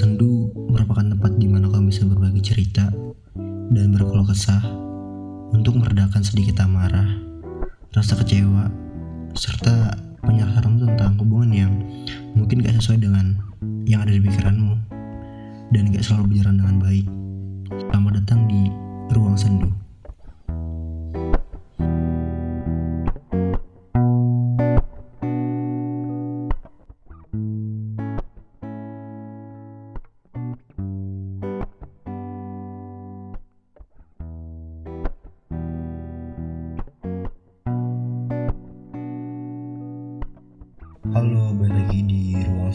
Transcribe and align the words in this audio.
Sendu 0.00 0.48
merupakan 0.72 1.04
tempat 1.04 1.36
di 1.36 1.44
mana 1.44 1.68
kamu 1.68 1.92
bisa 1.92 2.08
berbagi 2.08 2.40
cerita 2.40 2.88
dan 3.68 3.92
berkeluh 3.92 4.24
kesah 4.24 4.64
untuk 5.52 5.76
meredakan 5.76 6.24
sedikit 6.24 6.64
amarah, 6.64 7.20
rasa 7.92 8.16
kecewa, 8.16 8.72
serta 9.36 9.92
penyesalan 10.24 10.80
tentang 10.80 11.20
hubungan 11.20 11.52
yang 11.52 11.72
mungkin 12.32 12.64
gak 12.64 12.80
sesuai 12.80 12.96
dengan 12.96 13.44
yang 13.84 14.00
ada 14.00 14.16
di 14.16 14.24
pikiranmu 14.24 14.72
dan 15.76 15.92
gak 15.92 16.00
selalu 16.00 16.32
berjalan 16.32 16.56
dengan 16.64 16.76
baik. 16.80 17.06
Selamat 17.92 18.12
datang 18.24 18.48
di 18.48 18.72
Ruang 19.12 19.36
Sendu. 19.36 19.79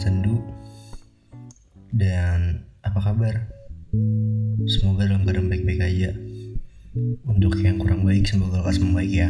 Sendu 0.06 0.38
Dan 1.90 2.62
apa 2.86 3.02
kabar? 3.02 3.50
Semoga 4.70 5.10
dalam 5.10 5.26
keadaan 5.26 5.50
baik-baik 5.50 5.82
aja. 5.82 6.14
Untuk 7.26 7.58
yang 7.58 7.82
kurang 7.82 8.06
baik, 8.06 8.22
semoga 8.22 8.62
lekas 8.62 8.78
membaik 8.78 9.10
ya. 9.10 9.28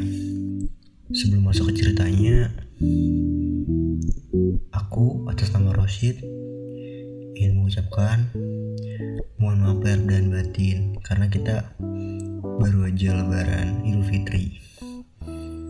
Sebelum 1.16 1.48
masuk 1.48 1.72
ke 1.72 1.80
ceritanya 1.80 2.52
Aku 4.76 5.24
atas 5.32 5.48
nama 5.54 5.72
Rosid 5.72 6.20
Ingin 7.40 7.56
mengucapkan 7.56 8.28
Mohon 9.40 9.56
maaf 9.64 9.78
lahir 9.80 10.00
dan 10.04 10.28
batin 10.28 10.78
Karena 11.00 11.30
kita 11.32 11.72
baru 12.60 12.90
aja 12.90 13.16
lebaran 13.16 13.80
Idul 13.86 14.04
Fitri. 14.04 14.58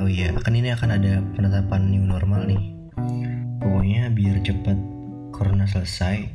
Oh 0.01 0.09
iya, 0.09 0.33
akan 0.33 0.53
ini 0.55 0.71
akan 0.71 0.91
ada 0.97 1.19
penetapan 1.35 1.91
new 1.91 2.07
normal 2.07 2.47
nih. 2.47 2.63
Pokoknya 3.59 4.07
biar 4.15 4.39
cepat 4.47 4.96
corona 5.37 5.69
selesai, 5.69 6.33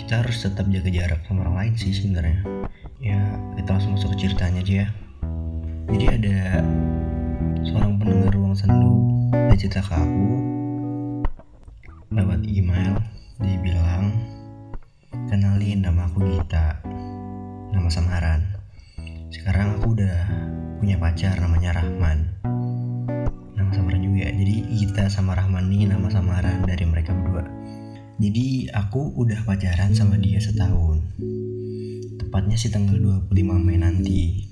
kita 0.00 0.24
harus 0.24 0.40
tetap 0.40 0.64
jaga 0.72 0.88
jarak 0.88 1.20
sama 1.28 1.44
orang 1.44 1.56
lain 1.60 1.72
sih 1.76 1.92
sebenarnya. 1.92 2.40
Ya 2.96 3.20
kita 3.60 3.76
langsung 3.76 3.92
masuk 3.92 4.16
ke 4.16 4.24
ceritanya 4.24 4.64
aja 4.64 4.74
ya. 4.82 4.88
Jadi 5.92 6.04
ada 6.08 6.38
seorang 7.60 8.00
pendengar 8.00 8.32
ruang 8.32 8.56
sendu 8.56 8.96
dia 9.52 9.56
cerita 9.60 9.84
ke 9.84 9.92
aku 9.92 10.28
lewat 12.14 12.40
email 12.48 12.96
dia 13.42 13.58
bilang 13.60 14.14
kenalin 15.28 15.82
nama 15.84 16.08
aku 16.08 16.24
Gita 16.24 16.80
nama 17.74 17.88
samaran 17.90 18.56
sekarang 19.28 19.76
aku 19.76 19.98
udah 19.98 20.18
punya 20.78 20.96
pacar 20.96 21.34
namanya 21.42 21.82
Rahman 21.82 22.35
juga 24.16 24.32
jadi 24.32 24.56
Gita 24.72 25.04
sama 25.12 25.36
Rahman 25.36 25.68
ini 25.68 25.92
nama 25.92 26.08
samaran 26.08 26.64
dari 26.64 26.88
mereka 26.88 27.12
berdua. 27.12 27.44
Jadi 28.16 28.64
aku 28.72 29.12
udah 29.12 29.44
pacaran 29.44 29.92
sama 29.92 30.16
dia 30.16 30.40
setahun. 30.40 31.04
Tepatnya 32.16 32.56
sih 32.56 32.72
tanggal 32.72 32.96
25 32.96 33.60
Mei 33.60 33.76
nanti. 33.76 34.48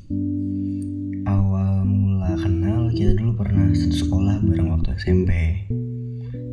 Awal 1.24 1.88
mula 1.88 2.36
kenal 2.36 2.92
kita 2.92 3.16
dulu 3.16 3.40
pernah 3.40 3.72
satu 3.72 4.04
sekolah 4.04 4.44
bareng 4.44 4.68
waktu 4.68 5.00
SMP 5.00 5.32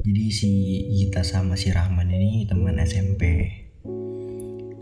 jadi 0.02 0.24
si 0.32 0.52
Gita 0.96 1.28
sama 1.28 1.60
si 1.60 1.76
Rahman 1.76 2.08
ini 2.08 2.48
teman 2.48 2.80
SMP 2.80 3.52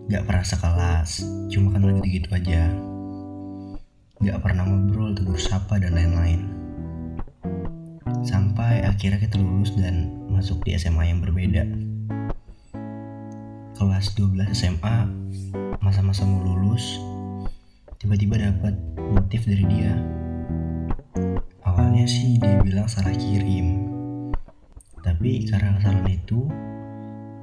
Gak 0.06 0.30
pernah 0.30 0.46
sekelas 0.46 1.26
cuma 1.50 1.74
kenal 1.74 1.98
gitu-gitu 1.98 2.30
aja. 2.34 2.70
Gak 4.22 4.38
pernah 4.42 4.70
ngobrol, 4.70 5.18
tegur 5.18 5.42
sapa 5.42 5.82
dan 5.82 5.98
lain-lain 5.98 6.59
sampai 8.24 8.84
akhirnya 8.84 9.20
kita 9.20 9.40
lulus 9.40 9.76
dan 9.76 10.12
masuk 10.28 10.60
di 10.68 10.76
SMA 10.76 11.12
yang 11.12 11.20
berbeda. 11.24 11.64
Kelas 13.80 14.12
12 14.16 14.52
SMA, 14.52 15.08
masa-masa 15.80 16.28
mau 16.28 16.44
lulus, 16.44 17.00
tiba-tiba 18.00 18.36
dapat 18.36 18.76
notif 19.00 19.48
dari 19.48 19.64
dia. 19.72 19.96
Awalnya 21.64 22.04
sih 22.04 22.36
dia 22.40 22.60
bilang 22.60 22.92
salah 22.92 23.16
kirim, 23.16 23.88
tapi 25.00 25.48
karena 25.48 25.80
kesalahan 25.80 26.12
itu 26.12 26.44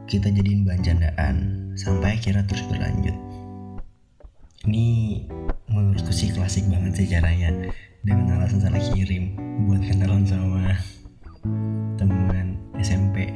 kita 0.06 0.28
jadiin 0.28 0.68
bahan 0.68 0.82
candaan 0.84 1.36
sampai 1.72 2.20
akhirnya 2.20 2.44
terus 2.44 2.64
berlanjut. 2.68 3.16
Ini 4.68 4.88
menurutku 5.76 6.08
sih 6.08 6.32
klasik 6.32 6.64
banget 6.72 6.96
sih 6.96 7.06
caranya. 7.12 7.52
Dengan 8.00 8.40
alasan 8.40 8.64
salah 8.64 8.80
kirim 8.80 9.36
buat 9.68 9.84
kenalan 9.84 10.24
sama 10.24 10.72
teman 12.00 12.56
SMP 12.80 13.28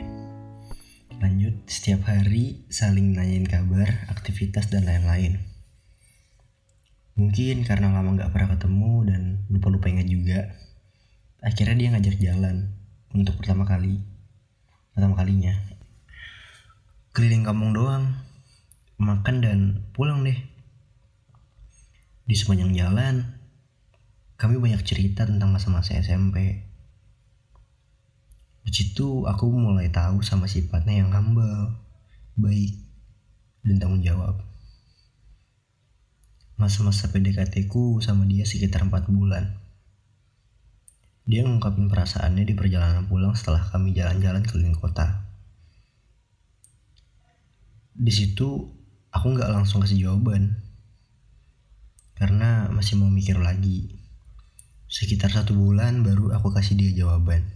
lanjut 1.20 1.52
setiap 1.68 2.08
hari 2.08 2.64
saling 2.72 3.12
nanyain 3.12 3.44
kabar 3.44 4.08
aktivitas 4.08 4.72
dan 4.72 4.88
lain-lain. 4.88 5.36
Mungkin 7.20 7.68
karena 7.68 7.92
lama 7.92 8.16
nggak 8.16 8.32
pernah 8.32 8.56
ketemu 8.56 8.92
dan 9.04 9.22
lupa-lupa 9.52 9.92
ingat 9.92 10.08
juga 10.08 10.56
akhirnya 11.44 11.76
dia 11.76 11.88
ngajak 11.92 12.16
jalan 12.16 12.56
untuk 13.12 13.36
pertama 13.36 13.68
kali 13.68 14.00
pertama 14.96 15.12
kalinya. 15.12 15.52
Keliling 17.12 17.44
kampung 17.44 17.76
doang 17.76 18.16
makan 18.96 19.36
dan 19.44 19.58
pulang 19.92 20.24
deh 20.24 20.49
di 22.30 22.38
sepanjang 22.38 22.70
jalan 22.78 23.26
kami 24.38 24.62
banyak 24.62 24.86
cerita 24.86 25.26
tentang 25.26 25.50
masa-masa 25.50 25.98
SMP. 25.98 26.62
Di 28.62 28.70
situ 28.70 29.26
aku 29.26 29.50
mulai 29.50 29.90
tahu 29.90 30.22
sama 30.22 30.46
sifatnya 30.46 31.02
yang 31.02 31.10
humble, 31.10 31.74
baik, 32.38 32.86
dan 33.66 33.82
tanggung 33.82 34.06
jawab. 34.06 34.46
Masa-masa 36.54 37.10
PDKT 37.10 37.66
ku 37.66 37.98
sama 37.98 38.22
dia 38.30 38.46
sekitar 38.46 38.86
4 38.86 39.10
bulan. 39.10 39.58
Dia 41.26 41.42
ngungkapin 41.42 41.90
perasaannya 41.90 42.46
di 42.46 42.54
perjalanan 42.54 43.10
pulang 43.10 43.34
setelah 43.34 43.66
kami 43.74 43.90
jalan-jalan 43.90 44.46
keliling 44.46 44.78
kota. 44.78 45.26
Di 47.90 48.12
situ 48.14 48.70
aku 49.10 49.26
nggak 49.34 49.50
langsung 49.50 49.82
kasih 49.82 50.06
jawaban, 50.06 50.69
karena 52.20 52.68
masih 52.68 53.00
mau 53.00 53.08
mikir 53.08 53.40
lagi 53.40 54.00
Sekitar 54.90 55.30
satu 55.30 55.54
bulan 55.54 56.02
baru 56.02 56.34
aku 56.34 56.50
kasih 56.50 56.74
dia 56.74 56.90
jawaban. 56.90 57.46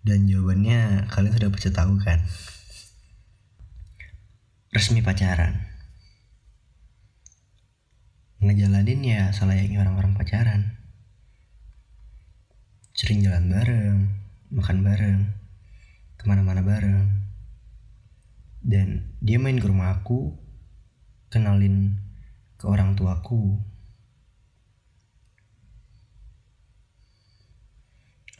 Dan 0.00 0.24
jawabannya 0.24 1.12
kalian 1.12 1.36
sudah 1.36 1.52
bisa 1.52 1.68
tahu 1.76 2.00
kan? 2.00 2.24
Resmi 4.72 5.04
pacaran. 5.04 5.60
Ngejalanin 8.40 9.04
ya 9.04 9.28
selayaknya 9.28 9.84
orang-orang 9.84 10.16
pacaran. 10.16 10.80
Sering 12.96 13.20
jalan 13.20 13.52
bareng, 13.52 14.08
makan 14.56 14.78
bareng, 14.80 15.20
ke 16.16 16.24
mana-mana 16.24 16.64
bareng. 16.64 17.12
Dan 18.64 19.20
dia 19.20 19.36
main 19.36 19.60
ke 19.60 19.68
rumah 19.68 20.00
aku, 20.00 20.32
kenalin 21.28 22.05
ke 22.56 22.64
orang 22.64 22.96
tuaku. 22.96 23.60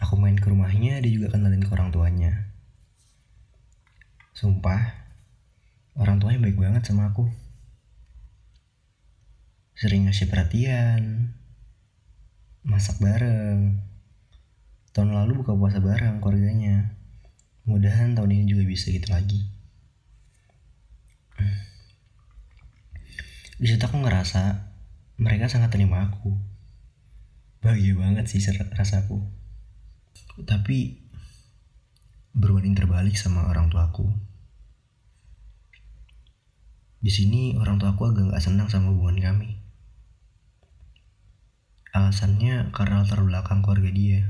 Aku 0.00 0.14
main 0.20 0.36
ke 0.36 0.48
rumahnya 0.48 1.00
dia 1.00 1.12
juga 1.12 1.32
kenalin 1.32 1.64
ke 1.64 1.72
orang 1.72 1.92
tuanya. 1.92 2.52
Sumpah 4.36 5.08
orang 5.96 6.20
tuanya 6.20 6.40
baik 6.40 6.60
banget 6.60 6.84
sama 6.84 7.12
aku. 7.12 7.28
Sering 9.76 10.08
ngasih 10.08 10.28
perhatian 10.28 11.32
masak 12.64 13.00
bareng. 13.00 13.80
Tahun 14.92 15.12
lalu 15.12 15.44
buka 15.44 15.52
puasa 15.56 15.80
bareng 15.80 16.20
keluarganya. 16.20 16.96
Mudahan 17.68 18.16
tahun 18.16 18.32
ini 18.32 18.44
juga 18.48 18.64
bisa 18.64 18.88
gitu 18.88 19.10
lagi 19.12 19.56
di 23.56 23.66
situ 23.68 23.82
aku 23.82 24.00
ngerasa 24.04 24.72
mereka 25.16 25.48
sangat 25.48 25.72
terima 25.72 26.04
aku 26.04 26.36
bahagia 27.64 27.96
banget 27.96 28.28
sih 28.28 28.44
rasaku 28.76 29.24
tapi 30.44 31.06
berbanding 32.36 32.76
terbalik 32.76 33.16
sama 33.16 33.48
orang 33.48 33.72
tuaku. 33.72 34.12
Di 37.00 37.08
sini 37.08 37.56
orang 37.56 37.80
tuaku 37.80 38.12
agak 38.12 38.36
gak 38.36 38.44
senang 38.44 38.68
sama 38.68 38.92
hubungan 38.92 39.24
kami. 39.24 39.50
Alasannya 41.96 42.76
karena 42.76 43.00
latar 43.00 43.24
belakang 43.24 43.64
keluarga 43.64 43.88
dia. 43.88 44.20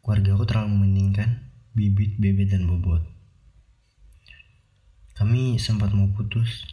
Keluarga 0.00 0.40
aku 0.40 0.44
terlalu 0.48 0.68
mementingkan 0.72 1.52
bibit, 1.76 2.16
bebet, 2.16 2.56
dan 2.56 2.64
bobot. 2.64 3.04
kami 5.12 5.60
sempat 5.60 5.92
mau 5.92 6.08
putus 6.16 6.64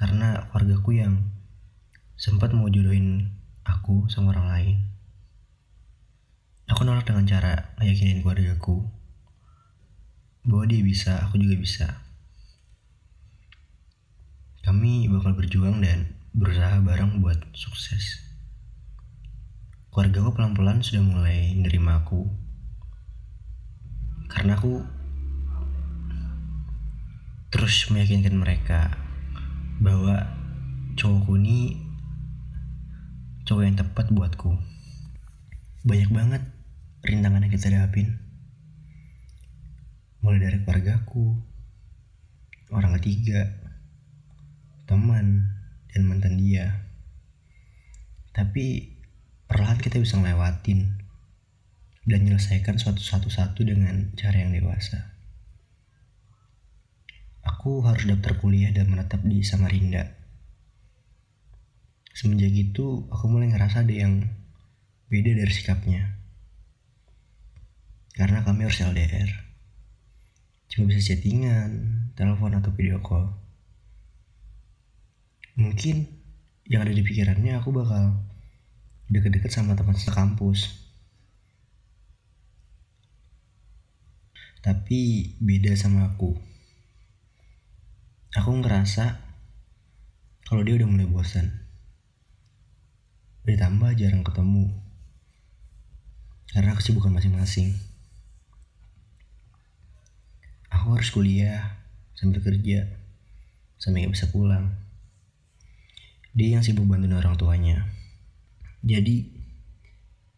karena 0.00 0.48
keluargaku 0.48 0.96
yang 0.96 1.28
sempat 2.16 2.56
mau 2.56 2.72
jodohin 2.72 3.36
aku 3.68 4.08
sama 4.08 4.32
orang 4.32 4.48
lain. 4.48 4.76
Aku 6.72 6.88
nolak 6.88 7.04
dengan 7.04 7.28
cara 7.28 7.76
ngeyakinin 7.76 8.24
keluargaku 8.24 8.88
bahwa 10.48 10.64
dia 10.64 10.80
bisa, 10.80 11.20
aku 11.20 11.36
juga 11.36 11.60
bisa. 11.60 11.86
Kami 14.64 15.04
bakal 15.12 15.36
berjuang 15.36 15.84
dan 15.84 16.16
berusaha 16.32 16.80
bareng 16.80 17.20
buat 17.20 17.36
sukses. 17.52 18.24
Keluarga 19.92 20.24
aku 20.24 20.30
pelan-pelan 20.32 20.80
sudah 20.80 21.04
mulai 21.04 21.52
menerima 21.60 21.92
aku. 22.06 22.24
Karena 24.32 24.56
aku 24.56 24.80
terus 27.52 27.90
meyakinkan 27.90 28.38
mereka 28.38 29.09
bahwa 29.80 30.28
cowokku 31.00 31.40
ini 31.40 31.80
cowok 33.48 33.64
yang 33.64 33.76
tepat 33.80 34.12
buatku. 34.12 34.52
Banyak 35.88 36.10
banget 36.12 36.42
rintangan 37.00 37.48
yang 37.48 37.52
kita 37.52 37.72
hadapin 37.72 38.30
mulai 40.20 40.36
dari 40.36 40.60
keluargaku, 40.60 41.32
orang 42.68 42.92
ketiga, 43.00 43.56
teman, 44.84 45.48
dan 45.88 46.02
mantan 46.04 46.36
dia. 46.36 46.84
Tapi 48.36 48.94
perlahan 49.48 49.80
kita 49.80 49.96
bisa 49.96 50.20
ngelewatin 50.20 51.00
dan 52.04 52.20
menyelesaikan 52.20 52.76
suatu 52.76 53.00
satu-satu 53.00 53.64
dengan 53.64 54.12
cara 54.12 54.44
yang 54.44 54.52
dewasa. 54.52 55.19
Aku 57.60 57.84
harus 57.84 58.08
daftar 58.08 58.40
kuliah 58.40 58.72
dan 58.72 58.88
menetap 58.88 59.20
di 59.20 59.44
Samarinda. 59.44 60.16
Semenjak 62.16 62.56
itu, 62.56 63.04
aku 63.12 63.28
mulai 63.28 63.52
ngerasa 63.52 63.84
ada 63.84 63.92
yang 63.92 64.24
beda 65.12 65.36
dari 65.36 65.52
sikapnya. 65.52 66.16
Karena 68.16 68.40
kami 68.48 68.64
harus 68.64 68.80
LDR 68.80 69.28
cuma 70.72 70.88
bisa 70.88 71.12
chattingan, 71.12 71.84
telepon 72.16 72.56
atau 72.56 72.72
video 72.72 72.96
call. 73.04 73.28
Mungkin 75.60 76.08
yang 76.64 76.88
ada 76.88 76.96
di 76.96 77.04
pikirannya 77.04 77.60
aku 77.60 77.76
bakal 77.76 78.24
deket-deket 79.12 79.52
sama 79.52 79.76
teman 79.76 80.00
sekampus. 80.00 80.80
Tapi 84.64 85.36
beda 85.44 85.76
sama 85.76 86.08
aku. 86.08 86.48
Aku 88.40 88.56
ngerasa 88.56 89.20
kalau 90.48 90.64
dia 90.64 90.80
udah 90.80 90.88
mulai 90.88 91.04
bosan. 91.04 91.60
Ditambah 93.44 93.92
jarang 94.00 94.24
ketemu. 94.24 94.80
Karena 96.48 96.72
kesibukan 96.72 97.12
masing-masing. 97.12 97.76
Aku 100.72 100.96
harus 100.96 101.12
kuliah 101.12 101.84
sambil 102.16 102.40
kerja 102.40 102.88
sampai 103.76 104.08
gak 104.08 104.16
bisa 104.16 104.32
pulang. 104.32 104.72
Dia 106.32 106.56
yang 106.56 106.64
sibuk 106.64 106.88
bantuin 106.88 107.12
orang 107.12 107.36
tuanya. 107.36 107.92
Jadi 108.80 109.36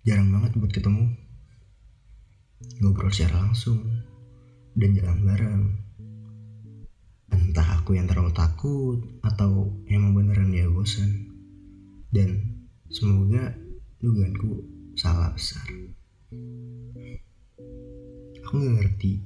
jarang 0.03 0.27
banget 0.35 0.59
buat 0.59 0.75
ketemu. 0.75 1.07
Ngobrol 2.83 3.15
secara 3.15 3.47
langsung 3.47 3.79
dan 4.75 4.91
jalan 4.91 5.23
bareng 5.23 5.63
entah 7.33 7.81
aku 7.81 7.97
yang 7.97 8.05
terlalu 8.05 8.33
takut 8.37 9.01
atau 9.25 9.73
emang 9.89 10.13
beneran 10.13 10.53
dia 10.53 10.69
bosan. 10.69 11.33
Dan 12.13 12.61
semoga 12.93 13.57
dugaanku 14.05 14.63
salah 14.95 15.33
besar. 15.33 15.65
Aku 18.45 18.53
gak 18.61 18.75
ngerti 18.85 19.25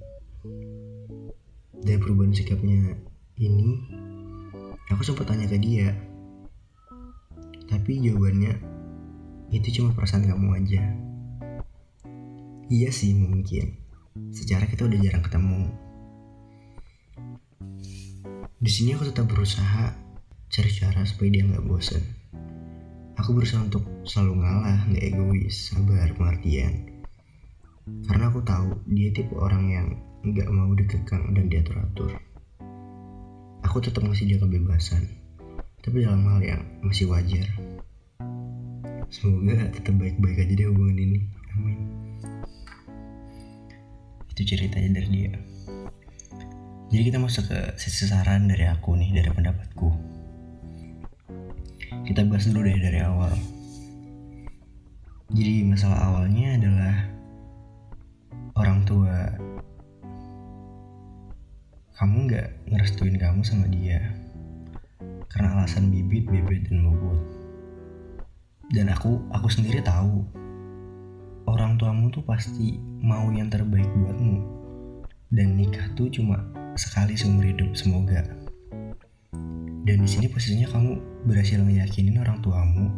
dari 1.83 1.99
perubahan 1.99 2.31
sikapnya 2.31 2.95
ini. 3.43 3.71
Aku 4.95 5.03
sempat 5.03 5.27
tanya 5.27 5.51
ke 5.51 5.59
dia 5.59 5.91
tapi 7.67 7.99
jawabannya 7.99 8.55
itu 9.51 9.83
cuma 9.83 9.95
perasaan 9.95 10.27
kamu 10.27 10.49
aja. 10.59 10.83
Iya 12.67 12.91
sih 12.91 13.15
mungkin. 13.15 13.79
Secara 14.35 14.67
kita 14.67 14.91
udah 14.91 14.99
jarang 14.99 15.23
ketemu 15.23 15.71
di 18.67 18.71
sini 18.75 18.99
aku 18.99 19.07
tetap 19.07 19.31
berusaha 19.31 19.95
cari 20.51 20.71
cara 20.75 21.07
supaya 21.07 21.31
dia 21.31 21.47
nggak 21.47 21.63
bosan 21.71 22.03
aku 23.15 23.31
berusaha 23.31 23.63
untuk 23.63 23.87
selalu 24.03 24.43
ngalah 24.43 24.91
nggak 24.91 25.07
egois 25.07 25.71
sabar 25.71 26.11
pengertian 26.19 26.97
karena 28.11 28.27
aku 28.27 28.43
tahu 28.43 28.75
dia 28.91 29.15
tipe 29.15 29.39
orang 29.39 29.65
yang 29.71 29.89
nggak 30.27 30.51
mau 30.51 30.75
dikekang 30.75 31.39
dan 31.39 31.47
diatur-atur. 31.47 32.19
Aku 33.63 33.79
tetap 33.79 34.03
ngasih 34.03 34.27
dia 34.27 34.39
kebebasan, 34.43 35.07
tapi 35.87 36.03
dalam 36.03 36.27
hal 36.27 36.43
yang 36.43 36.63
masih 36.83 37.07
wajar. 37.07 37.47
Semoga 39.07 39.71
tetap 39.71 39.95
baik-baik 39.95 40.43
aja 40.43 40.55
deh 40.59 40.67
hubungan 40.67 40.99
ini. 40.99 41.19
Amin. 41.55 41.79
Itu 44.35 44.43
ceritanya 44.43 44.99
dari 44.99 45.09
dia. 45.15 45.35
Jadi 46.87 47.03
kita 47.11 47.19
masuk 47.19 47.51
ke 47.51 47.59
sisi 47.75 48.07
saran 48.07 48.47
dari 48.47 48.63
aku 48.71 48.95
nih, 48.95 49.11
dari 49.11 49.31
pendapatku. 49.35 49.89
Kita 52.07 52.23
bahas 52.23 52.47
dulu 52.47 52.63
deh 52.63 52.79
dari 52.79 53.03
awal. 53.03 53.35
Jadi 55.35 55.67
masalah 55.67 55.99
awalnya 56.07 56.55
adalah 56.55 56.97
orang 58.55 58.87
tua 58.87 59.35
kamu 61.99 62.31
nggak 62.31 62.49
ngerestuin 62.71 63.17
kamu 63.19 63.43
sama 63.43 63.67
dia 63.67 64.15
karena 65.27 65.59
alasan 65.59 65.91
bibit, 65.91 66.31
bebet, 66.31 66.71
dan 66.71 66.87
bobot. 66.87 67.21
Dan 68.73 68.89
aku, 68.89 69.21
aku 69.35 69.51
sendiri 69.51 69.83
tahu 69.83 70.25
orang 71.51 71.77
tuamu 71.77 72.09
tuh 72.09 72.25
pasti 72.25 72.79
mau 73.03 73.29
yang 73.35 73.51
terbaik 73.51 73.91
buatmu. 74.01 74.41
Dan 75.29 75.59
nikah 75.59 75.91
tuh 75.93 76.09
cuma 76.09 76.41
sekali 76.77 77.17
seumur 77.17 77.49
hidup, 77.49 77.73
semoga. 77.73 78.21
Dan 79.87 80.03
di 80.05 80.09
sini 80.09 80.29
posisinya 80.29 80.69
kamu 80.69 81.25
berhasil 81.25 81.57
meyakinin 81.65 82.21
orang 82.21 82.45
tuamu 82.45 82.93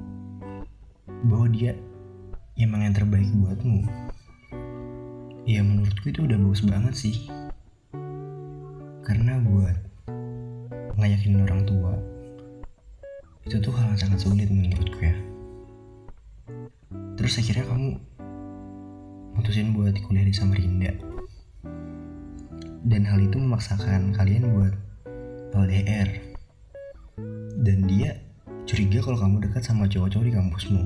bahwa 1.31 1.47
dia 1.51 1.79
emang 2.59 2.83
yang 2.83 2.95
terbaik 2.95 3.31
buatmu. 3.39 3.87
Ya 5.47 5.63
menurutku 5.63 6.11
itu 6.11 6.27
udah 6.27 6.37
bagus 6.37 6.61
banget 6.67 6.95
sih 6.99 7.17
karena 9.07 9.41
buat 9.41 9.73
ngayakin 10.99 11.41
orang 11.41 11.65
tua 11.65 11.97
itu 13.49 13.57
tuh 13.65 13.73
hal 13.73 13.97
yang 13.97 14.01
sangat 14.01 14.21
sulit 14.21 14.51
menurutku 14.53 15.01
ya. 15.01 15.17
Terus 17.17 17.41
akhirnya 17.41 17.65
kamu 17.65 17.97
mutusin 19.39 19.73
buat 19.73 19.97
kuliah 20.05 20.27
di 20.27 20.35
Samarinda. 20.35 21.18
Dan 22.89 23.05
hal 23.05 23.21
itu 23.21 23.37
memaksakan 23.37 24.17
kalian 24.17 24.49
buat 24.57 24.73
LDR. 25.53 26.09
Dan 27.61 27.85
dia 27.85 28.17
curiga 28.65 29.05
kalau 29.05 29.21
kamu 29.21 29.45
dekat 29.45 29.61
sama 29.61 29.85
cowok-cowok 29.85 30.25
di 30.25 30.33
kampusmu. 30.33 30.83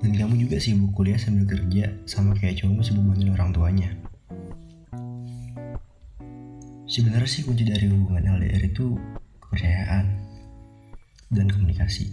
Dan 0.00 0.10
kamu 0.14 0.46
juga 0.46 0.62
sibuk 0.62 0.94
kuliah 0.94 1.18
sambil 1.18 1.50
kerja 1.50 1.90
sama 2.06 2.38
kayak 2.38 2.62
cowokmu 2.62 2.82
sibuk 2.86 3.04
bantuin 3.10 3.34
orang 3.34 3.50
tuanya. 3.50 3.90
Sebenarnya 6.86 7.26
sih 7.26 7.42
kunci 7.42 7.66
dari 7.66 7.90
hubungan 7.90 8.38
LDR 8.38 8.70
itu 8.70 8.94
kepercayaan 9.42 10.06
dan 11.34 11.46
komunikasi. 11.50 12.06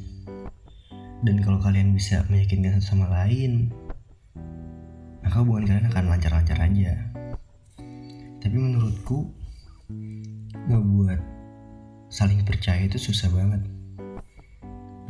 Dan 1.22 1.42
kalau 1.42 1.58
kalian 1.62 1.94
bisa 1.94 2.26
meyakinkan 2.30 2.78
satu 2.78 2.98
sama 2.98 3.10
lain, 3.10 3.74
maka 5.22 5.42
hubungan 5.42 5.70
kalian 5.70 5.90
akan 5.90 6.04
lancar-lancar 6.14 6.58
aja. 6.62 7.17
Tapi 8.48 8.56
menurutku, 8.64 9.28
ngebuat 10.72 11.20
saling 12.08 12.48
percaya 12.48 12.88
itu 12.88 12.96
susah 12.96 13.28
banget. 13.28 13.60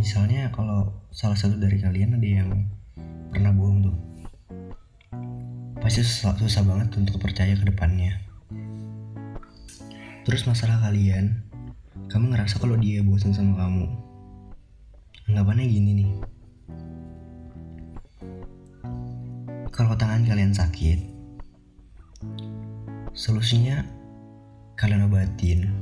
Misalnya 0.02 0.50
kalau 0.50 0.90
salah 1.14 1.38
satu 1.38 1.54
dari 1.62 1.78
kalian 1.78 2.18
ada 2.18 2.26
yang 2.26 2.66
pernah 3.30 3.54
bohong 3.54 3.86
tuh, 3.86 3.98
pasti 5.78 6.02
susah, 6.02 6.34
susah 6.42 6.66
banget 6.66 6.98
untuk 6.98 7.22
percaya 7.22 7.54
ke 7.54 7.62
depannya 7.62 8.18
Terus 10.26 10.50
masalah 10.50 10.82
kalian, 10.82 11.46
kamu 12.10 12.34
ngerasa 12.34 12.58
kalau 12.58 12.74
dia 12.74 13.06
bosan 13.06 13.38
sama 13.38 13.54
kamu. 13.54 13.86
Anggapannya 15.30 15.70
gini 15.70 15.92
nih. 15.94 16.12
Kalau 19.70 19.94
tangan 19.94 20.26
kalian 20.26 20.58
sakit, 20.58 21.17
solusinya 23.18 23.82
kalian 24.78 25.10
obatin. 25.10 25.74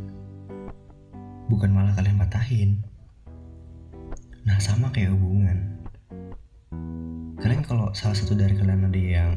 Bukan 1.52 1.68
malah 1.68 1.92
kalian 2.00 2.16
patahin. 2.16 2.80
Nah 4.48 4.56
sama 4.64 4.88
kayak 4.96 5.12
hubungan. 5.12 5.84
Kalian 7.36 7.62
kalau 7.68 7.92
salah 7.92 8.16
satu 8.16 8.40
dari 8.40 8.56
kalian 8.56 8.88
ada 8.88 8.96
yang 8.96 9.32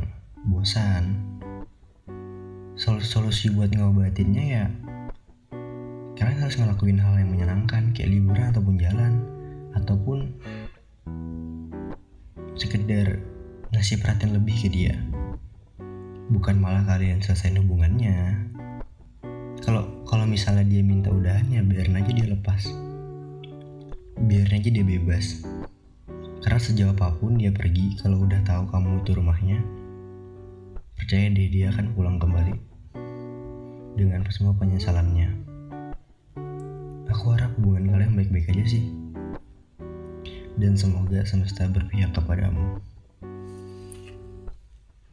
bosan 0.46 1.26
solusi 2.78 3.50
buat 3.50 3.74
ngobatinnya 3.74 4.44
ya 4.46 4.64
kalian 6.14 6.38
harus 6.38 6.62
ngelakuin 6.62 7.02
hal 7.02 7.18
yang 7.18 7.34
menyenangkan 7.34 7.90
kayak 7.90 8.14
liburan 8.14 8.54
ataupun 8.54 8.78
jalan 8.78 9.12
ataupun 9.74 10.18
sekedar 12.54 13.18
ngasih 13.74 13.98
perhatian 13.98 14.38
lebih 14.38 14.54
ke 14.62 14.70
dia 14.70 14.94
bukan 16.28 16.56
malah 16.60 16.84
kalian 16.84 17.20
selesai 17.20 17.56
hubungannya 17.60 18.48
kalau 19.64 19.84
kalau 20.08 20.24
misalnya 20.24 20.64
dia 20.64 20.84
minta 20.84 21.08
udahannya 21.12 21.64
biarin 21.64 21.98
aja 21.98 22.10
dia 22.12 22.26
lepas 22.30 22.62
biarin 24.20 24.60
aja 24.60 24.68
dia 24.68 24.84
bebas 24.84 25.44
karena 26.44 26.60
sejauh 26.60 26.94
apa 26.94 27.16
pun 27.18 27.36
dia 27.36 27.50
pergi 27.50 27.98
kalau 28.00 28.24
udah 28.24 28.40
tahu 28.46 28.68
kamu 28.70 29.02
itu 29.02 29.10
rumahnya 29.16 29.58
percaya 30.94 31.32
deh 31.32 31.48
dia 31.48 31.72
akan 31.72 31.96
pulang 31.96 32.20
kembali 32.20 32.68
dengan 33.98 34.22
semua 34.30 34.54
penyesalannya. 34.54 35.26
Aku 37.10 37.34
harap 37.34 37.50
hubungan 37.58 37.90
kalian 37.90 38.14
baik-baik 38.14 38.54
aja 38.54 38.78
sih. 38.78 38.94
Dan 40.54 40.78
semoga 40.78 41.26
semesta 41.26 41.66
berpihak 41.66 42.14
kepadamu. 42.14 42.78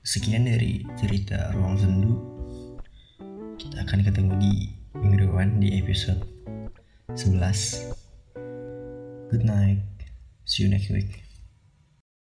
Sekian 0.06 0.46
dari 0.46 0.86
cerita 1.02 1.50
Ruang 1.50 1.82
Sendu. 1.82 2.14
Kita 3.58 3.82
akan 3.90 4.06
ketemu 4.06 4.38
di 4.38 4.54
minggu 4.94 5.26
depan 5.26 5.58
di 5.58 5.82
episode 5.82 6.22
11. 7.18 7.90
Good 9.34 9.50
night. 9.50 9.82
See 10.46 10.62
you 10.62 10.70
next 10.70 10.94
week. 10.94 11.26